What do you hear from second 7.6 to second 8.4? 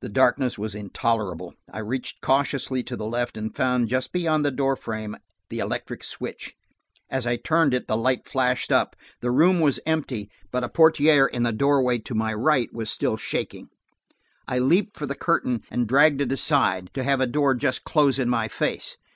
it the light